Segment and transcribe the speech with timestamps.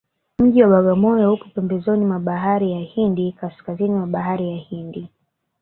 [0.39, 5.09] mji wa bagamoyo upo pembezoni mwa bahari ya hindi kaskazini mwa bahari ya hindi